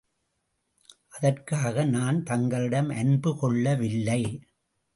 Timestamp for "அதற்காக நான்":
1.09-2.23